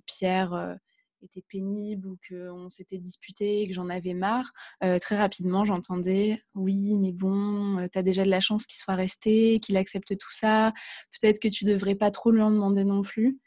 Pierre 0.05 0.77
était 1.21 1.43
pénible 1.47 2.07
ou 2.07 2.17
qu'on 2.27 2.69
s'était 2.69 2.97
disputé 2.97 3.62
et 3.62 3.67
que 3.67 3.74
j'en 3.74 3.89
avais 3.89 4.13
marre, 4.13 4.51
euh, 4.83 5.00
très 5.00 5.17
rapidement 5.17 5.65
j'entendais 5.65 6.41
oui 6.55 6.97
mais 6.97 7.12
bon, 7.12 7.79
euh, 7.79 7.88
tu 7.91 7.97
as 8.00 8.03
déjà 8.03 8.25
de 8.25 8.29
la 8.29 8.39
chance 8.39 8.65
qu'il 8.65 8.77
soit 8.77 8.95
resté, 8.95 9.59
qu'il 9.59 9.77
accepte 9.77 10.17
tout 10.17 10.31
ça, 10.31 10.74
peut-être 11.19 11.39
que 11.39 11.47
tu 11.47 11.65
devrais 11.65 11.95
pas 11.95 12.12
trop 12.12 12.31
lui 12.31 12.41
en 12.41 12.51
demander 12.51 12.83
non 12.83 13.01
plus. 13.01 13.39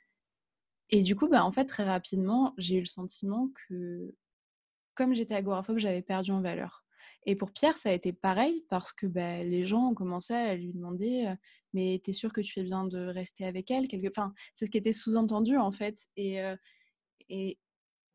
Et 0.91 1.03
du 1.03 1.15
coup, 1.15 1.29
bah, 1.29 1.45
en 1.45 1.53
fait, 1.53 1.67
très 1.67 1.85
rapidement, 1.85 2.53
j'ai 2.59 2.77
eu 2.77 2.81
le 2.81 2.87
sentiment 2.87 3.49
que 3.55 4.15
comme 4.95 5.15
j'étais 5.15 5.35
agoraphobe, 5.35 5.79
j'avais 5.79 6.03
perdu 6.03 6.33
en 6.33 6.41
valeur. 6.41 6.85
Et 7.27 7.37
pour 7.37 7.53
Pierre, 7.53 7.77
ça 7.77 7.91
a 7.91 7.93
été 7.93 8.13
pareil 8.13 8.65
parce 8.69 8.93
que 8.93 9.07
bah, 9.07 9.43
les 9.45 9.65
gens 9.65 9.91
ont 9.91 9.95
commencé 9.95 10.35
à 10.35 10.55
lui 10.55 10.73
demander 10.73 11.27
euh, 11.27 11.35
Mais 11.75 12.01
t'es 12.03 12.13
sûr 12.13 12.33
que 12.33 12.41
tu 12.41 12.53
fais 12.53 12.65
bien 12.65 12.85
de 12.85 12.99
rester 12.99 13.45
avec 13.45 13.71
elle 13.71 13.89
quelque... 13.89 14.09
enfin, 14.09 14.33
C'est 14.55 14.67
ce 14.67 14.71
qui 14.71 14.79
était 14.79 14.93
sous-entendu 14.93 15.57
en 15.57 15.71
fait. 15.71 15.99
Et, 16.17 16.41
et 17.31 17.59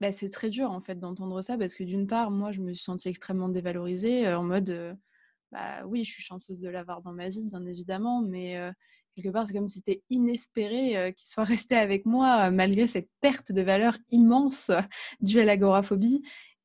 bah, 0.01 0.11
c'est 0.11 0.29
très 0.29 0.49
dur 0.49 0.71
en 0.71 0.81
fait 0.81 0.99
d'entendre 0.99 1.41
ça 1.41 1.57
parce 1.57 1.75
que 1.75 1.83
d'une 1.83 2.07
part, 2.07 2.31
moi, 2.31 2.51
je 2.51 2.61
me 2.61 2.73
suis 2.73 2.83
sentie 2.83 3.09
extrêmement 3.09 3.49
dévalorisée 3.49 4.27
en 4.33 4.43
mode, 4.43 4.97
bah 5.51 5.85
oui, 5.87 6.03
je 6.03 6.11
suis 6.11 6.23
chanceuse 6.23 6.59
de 6.59 6.69
l'avoir 6.69 7.01
dans 7.01 7.13
ma 7.13 7.29
vie, 7.29 7.45
bien 7.45 7.65
évidemment, 7.65 8.21
mais 8.21 8.59
quelque 9.15 9.29
part, 9.29 9.47
c'est 9.47 9.53
comme 9.53 9.69
si 9.69 9.79
c'était 9.79 10.03
inespéré 10.09 11.13
qu'il 11.15 11.27
soit 11.27 11.43
resté 11.65 11.75
avec 11.75 12.05
moi 12.05 12.51
malgré 12.51 12.87
cette 12.87 13.09
perte 13.21 13.51
de 13.51 13.61
valeur 13.61 13.97
immense 14.11 14.71
due 15.21 15.39
à 15.39 15.45
l'agoraphobie. 15.45 16.21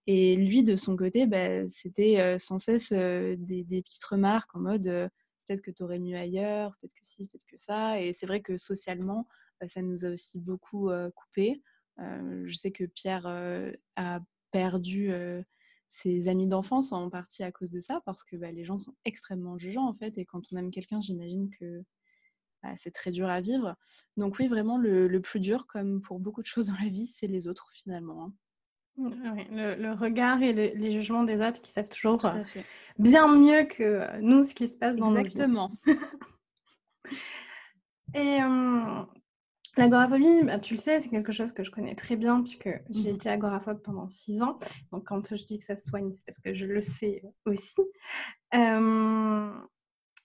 Et 0.06 0.34
lui, 0.36 0.64
de 0.64 0.76
son 0.76 0.96
côté, 0.96 1.26
bah, 1.26 1.68
c'était 1.68 2.36
sans 2.38 2.58
cesse 2.58 2.92
des, 2.92 3.82
petites 3.84 4.04
remarques 4.04 4.54
en 4.56 4.60
mode 4.60 5.10
peut-être 5.46 5.62
que 5.62 5.70
tu 5.70 5.82
aurais 5.82 5.98
mieux 5.98 6.16
ailleurs, 6.16 6.76
peut-être 6.80 6.94
que 6.94 7.04
si, 7.04 7.26
peut-être 7.26 7.46
que 7.46 7.56
ça. 7.56 8.00
Et 8.00 8.12
c'est 8.12 8.26
vrai 8.26 8.40
que 8.40 8.56
socialement, 8.56 9.26
ça 9.66 9.82
nous 9.82 10.04
a 10.04 10.10
aussi 10.10 10.38
beaucoup 10.40 10.90
coupé. 11.14 11.62
Je 11.98 12.54
sais 12.54 12.70
que 12.70 12.84
Pierre 12.84 13.26
a 13.96 14.20
perdu 14.50 15.12
ses 15.90 16.28
amis 16.28 16.46
d'enfance 16.46 16.92
en 16.92 17.10
partie 17.10 17.42
à 17.42 17.50
cause 17.50 17.70
de 17.70 17.80
ça, 17.80 18.00
parce 18.06 18.24
que 18.24 18.36
bah, 18.36 18.52
les 18.52 18.64
gens 18.64 18.78
sont 18.78 18.94
extrêmement 19.04 19.58
jugeants 19.58 19.88
en 19.88 19.92
fait. 19.92 20.16
Et 20.18 20.24
quand 20.24 20.40
on 20.52 20.56
aime 20.56 20.70
quelqu'un, 20.70 21.00
j'imagine 21.00 21.50
que 21.50 21.84
bah, 22.62 22.74
c'est 22.76 22.92
très 22.92 23.10
dur 23.10 23.28
à 23.28 23.40
vivre. 23.40 23.74
Donc 24.16 24.38
oui, 24.38 24.46
vraiment, 24.46 24.78
le, 24.78 25.20
plus 25.20 25.40
dur, 25.40 25.66
comme 25.66 26.00
pour 26.00 26.20
beaucoup 26.20 26.42
de 26.42 26.46
choses 26.46 26.68
dans 26.68 26.78
la 26.80 26.88
vie, 26.88 27.08
c'est 27.08 27.26
les 27.26 27.48
autres 27.48 27.70
finalement. 27.72 28.24
Hein. 28.24 28.32
Mmh, 28.96 29.76
le, 29.78 29.92
regard 29.92 30.42
et 30.42 30.52
les 30.52 30.90
jugements 30.92 31.24
des 31.24 31.40
autres 31.40 31.60
qui 31.60 31.72
savent 31.72 31.88
toujours 31.88 32.24
euh, 32.26 32.42
bien 32.98 33.34
mieux 33.34 33.64
que 33.64 33.82
euh, 33.82 34.20
nous 34.20 34.44
ce 34.44 34.54
qui 34.54 34.68
se 34.68 34.76
passe 34.76 34.96
dans 34.96 35.14
Exactement. 35.16 35.70
nos 35.86 35.92
vies. 35.92 36.00
et 38.14 38.40
l'agoraphobie, 39.80 40.44
bah, 40.44 40.58
tu 40.58 40.74
le 40.74 40.78
sais, 40.78 41.00
c'est 41.00 41.08
quelque 41.08 41.32
chose 41.32 41.52
que 41.52 41.64
je 41.64 41.70
connais 41.70 41.94
très 41.94 42.16
bien 42.16 42.42
puisque 42.42 42.70
j'ai 42.90 43.12
mmh 43.12 43.14
été 43.14 43.28
agoraphobe 43.28 43.82
pendant 43.82 44.08
six 44.08 44.42
ans. 44.42 44.58
Donc 44.92 45.06
quand 45.06 45.34
je 45.34 45.44
dis 45.44 45.58
que 45.58 45.64
ça 45.64 45.76
se 45.76 45.86
soigne, 45.86 46.12
c'est 46.12 46.24
parce 46.24 46.38
que 46.38 46.54
je 46.54 46.66
le 46.66 46.82
sais 46.82 47.22
aussi. 47.46 47.80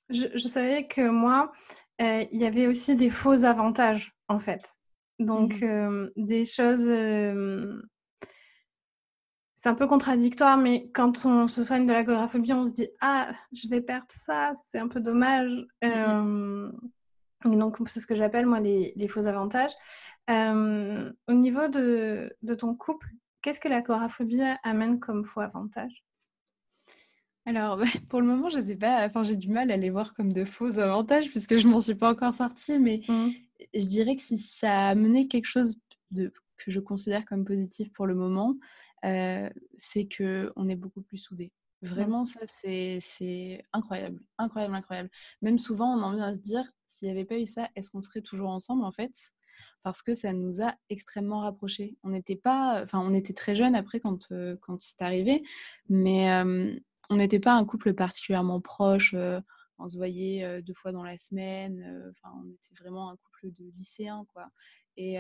je, 0.10 0.48
savais 0.48 0.88
que 0.88 1.10
moi, 1.10 1.52
euh, 2.02 2.24
il 2.32 2.40
y 2.40 2.46
avait 2.46 2.68
aussi 2.68 2.96
des 2.96 3.10
faux 3.10 3.44
avantages 3.44 4.16
en 4.28 4.40
fait. 4.40 4.76
Donc 5.20 5.62
mmh 5.62 6.10
des 6.18 6.46
choses 6.46 6.90
c'est 9.66 9.70
un 9.70 9.74
peu 9.74 9.88
contradictoire, 9.88 10.58
mais 10.58 10.92
quand 10.94 11.26
on 11.26 11.48
se 11.48 11.64
soigne 11.64 11.88
de 11.88 11.92
l'agoraphobie, 11.92 12.54
on 12.54 12.66
se 12.66 12.72
dit 12.72 12.88
Ah, 13.02 13.32
je 13.52 13.68
vais 13.68 13.82
perdre 13.82 14.06
ça, 14.10 14.54
c'est 14.70 14.78
un 14.78 14.88
peu 14.88 15.00
dommage. 15.00 15.50
Euh, 17.46 17.56
donc, 17.56 17.78
c'est 17.88 18.00
ce 18.00 18.08
que 18.08 18.16
j'appelle, 18.16 18.46
moi, 18.46 18.60
les, 18.60 19.08
faux 19.08 19.26
avantages. 19.26 19.74
Euh, 20.30 21.12
au 21.28 21.34
niveau 21.34 21.68
de, 21.68 22.36
ton 22.58 22.76
couple, 22.76 23.08
qu'est-ce 23.42 23.60
que 23.60 23.68
l'agoraphobie 23.68 24.42
amène 24.64 25.00
comme 25.00 25.26
faux 25.26 25.42
avantage? 25.42 26.04
Alors, 27.46 27.80
pour 28.10 28.22
le 28.22 28.28
moment, 28.28 28.50
je 28.50 28.58
ne 28.58 28.64
sais 28.64 28.76
pas. 28.76 29.06
Enfin, 29.06 29.24
j'ai 29.24 29.36
du 29.36 29.50
mal 29.50 29.72
à 29.72 29.78
les 29.78 29.90
voir 29.90 30.14
comme 30.14 30.34
de 30.34 30.46
faux 30.46 30.80
avantages 30.80 31.30
puisque 31.30 31.58
je 31.58 31.68
m'en 31.68 31.80
suis 31.80 31.96
pas 31.96 32.12
encore 32.12 32.34
sortie. 32.34 32.80
Mais 32.80 33.02
mmh. 33.08 33.30
je 33.74 33.86
dirais 33.86 34.16
que 34.16 34.22
si 34.22 34.38
ça 34.38 34.72
a 34.72 34.90
amené 34.90 35.28
quelque 35.28 35.48
chose 35.48 35.80
de, 36.12 36.34
que 36.58 36.72
je 36.72 36.80
considère 36.80 37.26
comme 37.26 37.46
positif 37.46 37.92
pour 37.94 38.08
le 38.08 38.16
moment, 38.16 38.56
c'est 39.04 40.08
qu'on 40.08 40.68
est 40.68 40.76
beaucoup 40.76 41.02
plus 41.02 41.20
soudés. 41.20 41.52
Vraiment, 41.82 42.26
ça, 42.26 42.40
c'est 42.48 43.64
incroyable, 43.74 44.20
incroyable, 44.38 44.74
incroyable. 44.76 45.10
Même 45.42 45.60
souvent, 45.60 45.96
on 45.96 46.02
en 46.02 46.16
vient 46.16 46.28
à 46.28 46.34
se 46.34 46.40
dire, 46.42 46.64
s'il 46.88 47.08
n'y 47.08 47.12
avait 47.12 47.26
pas 47.26 47.38
eu 47.38 47.46
ça, 47.46 47.70
est-ce 47.76 47.92
qu'on 47.92 48.02
serait 48.02 48.22
toujours 48.22 48.50
ensemble, 48.50 48.84
en 48.84 48.92
fait? 48.92 49.12
Parce 49.84 50.02
que 50.02 50.14
ça 50.16 50.34
nous 50.34 50.62
a 50.62 50.74
extrêmement 50.90 51.42
rapprochés. 51.42 51.96
On 52.04 52.10
n'était 52.10 52.36
pas, 52.36 52.82
enfin, 52.84 53.00
on 53.02 53.14
était 53.14 53.34
très 53.34 53.56
jeunes 53.56 53.76
après 53.76 54.00
quand, 54.00 54.28
quand 54.62 54.82
c'est 54.82 55.02
arrivé, 55.02 55.44
mais 55.90 56.32
on 57.10 57.16
n'était 57.18 57.40
pas 57.40 57.54
un 57.54 57.66
couple 57.66 57.94
particulièrement 57.94 58.62
proche. 58.62 59.14
on 59.78 59.88
se 59.88 59.98
voyait 59.98 60.62
deux 60.64 60.74
fois 60.74 60.92
dans 60.92 61.04
la 61.04 61.18
semaine. 61.18 62.14
On 62.24 62.50
était 62.50 62.74
vraiment 62.82 63.12
un 63.12 63.18
couple 63.18 63.52
de 63.52 63.66
lycéens, 63.76 64.26
quoi. 64.34 64.50
Et, 64.98 65.18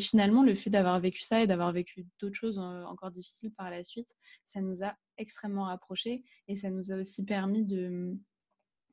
finalement, 0.00 0.42
le 0.42 0.54
fait 0.54 0.70
d'avoir 0.70 0.98
vécu 1.00 1.22
ça 1.22 1.42
et 1.42 1.46
d'avoir 1.46 1.72
vécu 1.72 2.06
d'autres 2.18 2.34
choses 2.34 2.58
encore 2.58 3.10
difficiles 3.10 3.52
par 3.52 3.70
la 3.70 3.84
suite, 3.84 4.16
ça 4.44 4.60
nous 4.60 4.82
a 4.82 4.96
extrêmement 5.18 5.64
rapprochés 5.64 6.24
et 6.48 6.56
ça 6.56 6.70
nous 6.70 6.90
a 6.90 6.96
aussi 6.96 7.24
permis 7.24 7.64
de, 7.64 8.16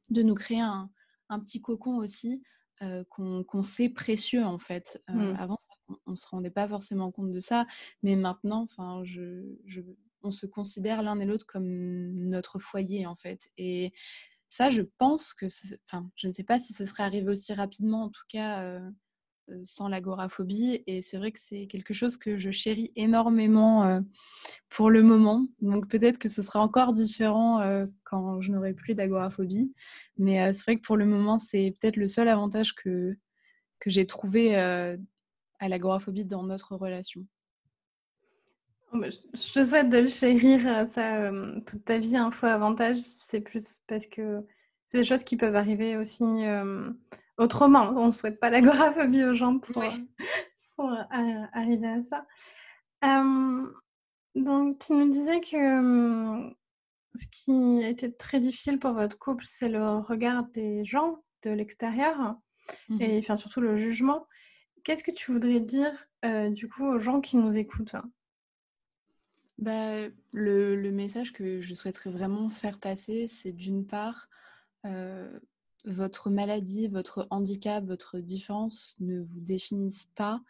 de 0.09 0.21
nous 0.21 0.35
créer 0.35 0.59
un, 0.61 0.89
un 1.29 1.39
petit 1.39 1.61
cocon 1.61 1.97
aussi 1.97 2.43
qu'on 3.09 3.61
sait 3.61 3.89
précieux 3.89 4.45
en 4.45 4.57
fait. 4.57 5.01
Mmh. 5.09 5.35
Avant, 5.37 5.57
on 6.05 6.11
ne 6.11 6.15
se 6.15 6.27
rendait 6.27 6.49
pas 6.49 6.67
forcément 6.67 7.11
compte 7.11 7.31
de 7.31 7.39
ça, 7.39 7.65
mais 8.03 8.15
maintenant, 8.15 8.61
enfin, 8.61 9.01
je, 9.03 9.43
je, 9.65 9.81
on 10.21 10.31
se 10.31 10.45
considère 10.45 11.03
l'un 11.03 11.19
et 11.19 11.25
l'autre 11.25 11.45
comme 11.45 11.67
notre 11.67 12.59
foyer 12.59 13.05
en 13.05 13.15
fait. 13.15 13.49
Et 13.57 13.91
ça, 14.47 14.69
je 14.69 14.81
pense 14.97 15.33
que, 15.33 15.47
enfin, 15.87 16.09
je 16.15 16.27
ne 16.27 16.33
sais 16.33 16.43
pas 16.43 16.59
si 16.59 16.73
ce 16.73 16.85
serait 16.85 17.03
arrivé 17.03 17.29
aussi 17.29 17.53
rapidement, 17.53 18.03
en 18.05 18.09
tout 18.09 18.23
cas 18.29 18.79
sans 19.63 19.87
l'agoraphobie. 19.87 20.83
Et 20.87 21.01
c'est 21.01 21.17
vrai 21.17 21.31
que 21.31 21.39
c'est 21.39 21.67
quelque 21.67 21.93
chose 21.93 22.17
que 22.17 22.37
je 22.37 22.51
chéris 22.51 22.91
énormément 22.95 23.85
euh, 23.85 24.01
pour 24.69 24.89
le 24.89 25.03
moment. 25.03 25.47
Donc 25.61 25.87
peut-être 25.87 26.19
que 26.19 26.29
ce 26.29 26.41
sera 26.41 26.59
encore 26.61 26.93
différent 26.93 27.61
euh, 27.61 27.85
quand 28.03 28.41
je 28.41 28.51
n'aurai 28.51 28.73
plus 28.73 28.95
d'agoraphobie. 28.95 29.73
Mais 30.17 30.53
c'est 30.53 30.63
vrai 30.63 30.75
que 30.77 30.81
pour 30.81 30.97
le 30.97 31.05
moment, 31.05 31.39
c'est 31.39 31.75
peut-être 31.79 31.97
le 31.97 32.07
seul 32.07 32.27
avantage 32.27 32.75
que, 32.75 33.17
que 33.79 33.89
j'ai 33.89 34.05
trouvé 34.05 34.55
à 34.55 35.67
l'agoraphobie 35.67 36.25
dans 36.25 36.43
notre 36.43 36.75
relation. 36.75 37.25
Oh, 38.91 39.01
je 39.03 39.53
te 39.53 39.63
souhaite 39.63 39.89
de 39.89 39.99
le 39.99 40.07
chérir 40.07 40.87
ça 40.87 41.31
toute 41.67 41.85
ta 41.85 41.99
vie. 41.99 42.17
Un 42.17 42.31
faux 42.31 42.47
avantage, 42.47 42.97
c'est 42.97 43.41
plus 43.41 43.77
parce 43.87 44.07
que 44.07 44.43
c'est 44.87 44.99
des 44.99 45.03
choses 45.03 45.23
qui 45.23 45.37
peuvent 45.37 45.55
arriver 45.55 45.95
aussi 45.95 46.23
autrement. 47.39 47.93
On 47.95 48.05
ne 48.05 48.11
souhaite 48.11 48.39
pas 48.39 48.49
l'agoraphobie 48.49 49.23
aux 49.25 49.33
gens 49.33 49.57
pour, 49.59 49.81
euh, 49.81 51.45
arriver 51.53 51.87
à 51.87 52.01
ça. 52.03 52.25
donc, 54.35 54.79
tu 54.79 54.93
nous 54.93 55.09
disais 55.09 55.39
que 55.41 56.53
ce 57.15 57.25
qui 57.31 57.83
a 57.83 57.89
été 57.89 58.13
très 58.13 58.39
difficile 58.39 58.79
pour 58.79 58.93
votre 58.93 59.17
couple, 59.17 59.43
c'est 59.47 59.69
le 59.69 59.97
regard 59.97 60.45
des 60.53 60.85
gens 60.85 61.23
de 61.43 61.49
l'extérieur 61.49 62.35
mmh 62.89 63.01
et 63.01 63.17
enfin, 63.17 63.35
surtout 63.35 63.61
le 63.61 63.75
jugement. 63.75 64.27
Qu'est-ce 64.83 65.03
que 65.03 65.11
tu 65.11 65.31
voudrais 65.31 65.59
dire 65.59 65.91
du 66.51 66.69
coup 66.69 66.85
aux 66.85 66.99
gens 66.99 67.19
qui 67.19 67.37
nous 67.37 67.57
écoutent? 67.57 67.95
Bah, 69.57 70.07
le, 70.31 70.75
le, 70.75 70.91
message 70.91 71.33
que 71.33 71.59
je 71.59 71.73
souhaiterais 71.73 72.11
vraiment 72.11 72.49
faire 72.49 72.79
passer, 72.79 73.27
c'est 73.27 73.51
d'une 73.51 73.85
part, 73.85 74.29
votre 75.85 76.29
maladie, 76.29 76.87
votre 76.87 77.27
handicap, 77.29 77.83
votre 77.85 78.19
différence 78.19 78.95
ne 78.99 79.21
vous 79.21 79.39
définissent 79.39 80.09
pas 80.15 80.41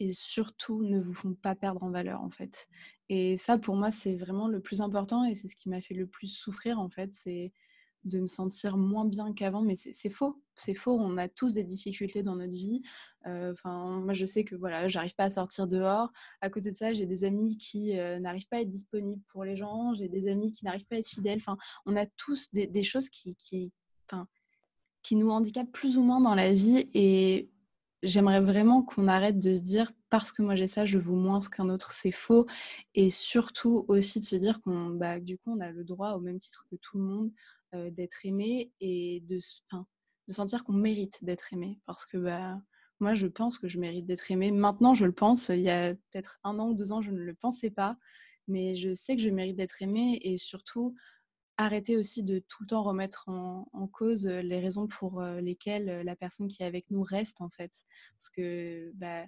et 0.00 0.12
surtout 0.12 0.82
ne 0.82 1.00
vous 1.00 1.14
font 1.14 1.34
pas 1.34 1.54
perdre 1.54 1.82
en 1.84 1.90
valeur 1.90 2.20
en 2.20 2.30
fait. 2.30 2.68
Et 3.08 3.36
ça 3.36 3.58
pour 3.58 3.76
moi 3.76 3.90
c'est 3.90 4.16
vraiment 4.16 4.48
le 4.48 4.60
plus 4.60 4.80
important 4.80 5.24
et 5.24 5.34
c'est 5.34 5.48
ce 5.48 5.56
qui 5.56 5.68
m'a 5.68 5.80
fait 5.80 5.94
le 5.94 6.06
plus 6.06 6.28
souffrir 6.28 6.78
en 6.80 6.88
fait, 6.88 7.12
c'est 7.12 7.52
de 8.04 8.20
me 8.20 8.26
sentir 8.26 8.76
moins 8.76 9.04
bien 9.04 9.32
qu'avant, 9.32 9.62
mais 9.62 9.76
c'est 9.76 10.10
faux, 10.10 10.42
c'est 10.56 10.74
faux. 10.74 10.98
On 11.00 11.16
a 11.16 11.28
tous 11.28 11.54
des 11.54 11.64
difficultés 11.64 12.22
dans 12.22 12.36
notre 12.36 12.52
vie. 12.52 12.82
Euh, 13.26 13.52
enfin, 13.52 14.00
moi, 14.00 14.12
je 14.12 14.26
sais 14.26 14.44
que 14.44 14.54
voilà, 14.54 14.88
j'arrive 14.88 15.14
pas 15.14 15.24
à 15.24 15.30
sortir 15.30 15.66
dehors. 15.66 16.12
À 16.40 16.50
côté 16.50 16.70
de 16.70 16.76
ça, 16.76 16.92
j'ai 16.92 17.06
des 17.06 17.24
amis 17.24 17.56
qui 17.56 17.98
euh, 17.98 18.18
n'arrivent 18.18 18.48
pas 18.48 18.58
à 18.58 18.60
être 18.60 18.70
disponibles 18.70 19.22
pour 19.28 19.44
les 19.44 19.56
gens. 19.56 19.94
J'ai 19.94 20.08
des 20.08 20.28
amis 20.28 20.52
qui 20.52 20.64
n'arrivent 20.64 20.86
pas 20.86 20.96
à 20.96 20.98
être 20.98 21.08
fidèles. 21.08 21.38
Enfin, 21.38 21.56
on 21.86 21.96
a 21.96 22.06
tous 22.06 22.50
des, 22.52 22.82
choses 22.82 23.08
qui, 23.08 23.36
qui, 23.36 23.72
qui 25.04 25.14
nous 25.14 25.30
handicapent 25.30 25.70
plus 25.70 25.98
ou 25.98 26.02
moins 26.02 26.20
dans 26.20 26.34
la 26.34 26.52
vie. 26.52 26.88
Et 26.94 27.50
j'aimerais 28.02 28.40
vraiment 28.40 28.82
qu'on 28.82 29.06
arrête 29.06 29.38
de 29.38 29.54
se 29.54 29.60
dire 29.60 29.92
parce 30.10 30.32
que 30.32 30.42
moi 30.42 30.56
j'ai 30.56 30.66
ça, 30.66 30.84
je 30.84 30.98
vaux 30.98 31.16
moins 31.16 31.40
qu'un 31.40 31.68
autre, 31.68 31.92
c'est 31.92 32.10
faux. 32.10 32.46
Et 32.94 33.10
surtout 33.10 33.84
aussi 33.88 34.18
de 34.18 34.24
se 34.24 34.36
dire 34.36 34.60
qu'on, 34.62 34.90
bah, 34.90 35.20
du 35.20 35.38
coup, 35.38 35.52
on 35.52 35.60
a 35.60 35.70
le 35.70 35.84
droit, 35.84 36.12
au 36.14 36.20
même 36.20 36.38
titre 36.38 36.66
que 36.70 36.76
tout 36.76 36.98
le 36.98 37.04
monde, 37.04 37.30
euh, 37.74 37.90
d'être 37.90 38.24
aimé 38.24 38.72
et 38.80 39.22
de, 39.28 39.38
de 40.28 40.32
sentir 40.32 40.64
qu'on 40.64 40.72
mérite 40.72 41.22
d'être 41.22 41.52
aimé. 41.52 41.78
Parce 41.86 42.06
que 42.06 42.16
bah, 42.16 42.60
moi, 43.00 43.14
je 43.14 43.26
pense 43.26 43.58
que 43.58 43.68
je 43.68 43.78
mérite 43.78 44.06
d'être 44.06 44.30
aimé. 44.30 44.50
Maintenant, 44.52 44.94
je 44.94 45.04
le 45.04 45.12
pense. 45.12 45.50
Il 45.50 45.60
y 45.60 45.70
a 45.70 45.94
peut-être 45.94 46.38
un 46.44 46.58
an 46.58 46.68
ou 46.70 46.74
deux 46.74 46.92
ans, 46.92 47.02
je 47.02 47.10
ne 47.10 47.18
le 47.18 47.34
pensais 47.34 47.70
pas. 47.70 47.96
Mais 48.46 48.74
je 48.74 48.94
sais 48.94 49.16
que 49.16 49.22
je 49.22 49.30
mérite 49.30 49.56
d'être 49.56 49.82
aimé 49.82 50.18
et 50.22 50.38
surtout, 50.38 50.94
arrêter 51.56 51.96
aussi 51.96 52.22
de 52.22 52.38
tout 52.38 52.62
le 52.62 52.68
temps 52.68 52.82
remettre 52.82 53.28
en, 53.28 53.88
cause 53.92 54.26
les 54.26 54.58
raisons 54.58 54.86
pour 54.86 55.22
lesquelles 55.22 56.02
la 56.04 56.16
personne 56.16 56.48
qui 56.48 56.62
est 56.62 56.66
avec 56.66 56.90
nous 56.90 57.02
reste 57.02 57.40
en 57.40 57.48
fait. 57.48 57.72
Parce 58.16 58.28
que 58.30 58.90
bah, 58.94 59.24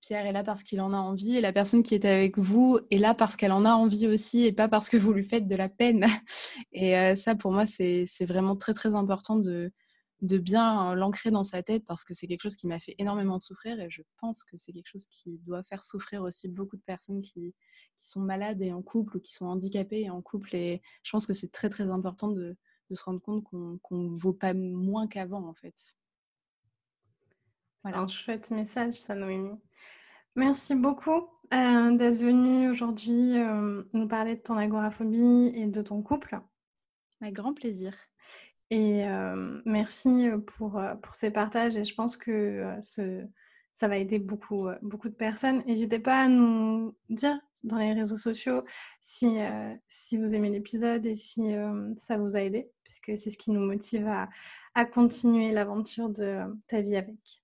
Pierre 0.00 0.26
est 0.26 0.32
là 0.32 0.44
parce 0.44 0.62
qu'il 0.62 0.80
en 0.80 0.92
a 0.92 0.96
envie 0.96 1.36
et 1.36 1.40
la 1.40 1.52
personne 1.52 1.82
qui 1.82 1.94
est 1.94 2.04
avec 2.04 2.38
vous 2.38 2.78
est 2.90 2.98
là 2.98 3.14
parce 3.14 3.36
qu'elle 3.36 3.52
en 3.52 3.64
a 3.64 3.72
envie 3.72 4.06
aussi 4.06 4.44
et 4.44 4.52
pas 4.52 4.68
parce 4.68 4.88
que 4.88 4.96
vous 4.96 5.12
lui 5.12 5.24
faites 5.24 5.46
de 5.46 5.56
la 5.56 5.68
peine. 5.68 6.06
Et 6.72 7.16
ça 7.16 7.34
pour 7.34 7.52
moi 7.52 7.66
c'est 7.66 8.06
vraiment 8.20 8.56
très 8.56 8.74
très 8.74 8.94
important 8.94 9.36
de, 9.36 9.72
de 10.20 10.38
bien 10.38 10.94
l'ancrer 10.94 11.30
dans 11.30 11.44
sa 11.44 11.62
tête 11.62 11.84
parce 11.84 12.04
que 12.04 12.12
c'est 12.12 12.26
quelque 12.26 12.42
chose 12.42 12.56
qui 12.56 12.66
m'a 12.66 12.80
fait 12.80 12.94
énormément 12.98 13.38
souffrir 13.38 13.80
et 13.80 13.88
je 13.88 14.02
pense 14.20 14.42
que 14.42 14.56
c'est 14.56 14.72
quelque 14.72 14.88
chose 14.88 15.06
qui 15.06 15.38
doit 15.38 15.62
faire 15.62 15.82
souffrir 15.82 16.22
aussi 16.22 16.48
beaucoup 16.48 16.76
de 16.76 16.82
personnes 16.82 17.22
qui, 17.22 17.54
qui 17.96 18.08
sont 18.08 18.20
malades 18.20 18.60
et 18.60 18.72
en 18.72 18.82
couple 18.82 19.18
ou 19.18 19.20
qui 19.20 19.32
sont 19.32 19.46
handicapées 19.46 20.02
et 20.02 20.10
en 20.10 20.20
couple 20.20 20.56
et 20.56 20.82
je 21.04 21.10
pense 21.12 21.26
que 21.26 21.34
c'est 21.34 21.52
très 21.52 21.68
très 21.68 21.90
important 21.90 22.28
de, 22.28 22.56
de 22.90 22.94
se 22.94 23.04
rendre 23.04 23.20
compte 23.20 23.44
qu'on 23.44 23.78
ne 23.96 24.18
vaut 24.18 24.32
pas 24.32 24.54
moins 24.54 25.06
qu'avant 25.06 25.46
en 25.46 25.54
fait. 25.54 25.74
Voilà. 27.82 28.00
Un 28.00 28.08
chouette 28.08 28.50
message, 28.50 28.94
ça, 28.94 29.14
Noémie. 29.14 29.58
Merci 30.34 30.74
beaucoup 30.74 31.28
euh, 31.52 31.96
d'être 31.96 32.18
venue 32.18 32.68
aujourd'hui 32.70 33.38
euh, 33.38 33.82
nous 33.92 34.08
parler 34.08 34.36
de 34.36 34.40
ton 34.40 34.56
agoraphobie 34.56 35.52
et 35.54 35.66
de 35.66 35.82
ton 35.82 36.02
couple. 36.02 36.40
Avec 37.20 37.34
grand 37.34 37.54
plaisir. 37.54 37.94
Et 38.70 39.06
euh, 39.06 39.60
merci 39.64 40.28
pour, 40.46 40.80
pour 41.02 41.14
ces 41.14 41.30
partages 41.30 41.76
et 41.76 41.84
je 41.84 41.94
pense 41.94 42.16
que 42.16 42.64
ça 42.80 43.88
va 43.88 43.96
aider 43.96 44.18
beaucoup, 44.18 44.68
beaucoup 44.82 45.08
de 45.08 45.14
personnes. 45.14 45.62
N'hésitez 45.66 45.98
pas 45.98 46.22
à 46.22 46.28
nous 46.28 46.94
dire 47.08 47.38
dans 47.64 47.78
les 47.78 47.92
réseaux 47.92 48.16
sociaux 48.16 48.64
si, 49.00 49.38
si 49.88 50.16
vous 50.16 50.34
aimez 50.34 50.50
l'épisode 50.50 51.06
et 51.06 51.16
si 51.16 51.42
ça 51.96 52.18
vous 52.18 52.36
a 52.36 52.40
aidé, 52.40 52.70
puisque 52.84 53.16
c'est 53.16 53.30
ce 53.30 53.38
qui 53.38 53.50
nous 53.50 53.64
motive 53.64 54.06
à, 54.06 54.28
à 54.74 54.84
continuer 54.84 55.50
l'aventure 55.50 56.08
de 56.10 56.40
ta 56.68 56.80
vie 56.80 56.96
avec. 56.96 57.42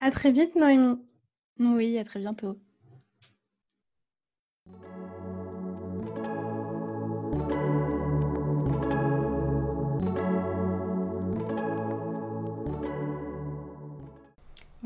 À 0.00 0.10
très 0.10 0.32
vite, 0.32 0.54
Noémie. 0.54 0.98
Oui, 1.58 1.98
à 1.98 2.04
très 2.04 2.20
bientôt. 2.20 2.58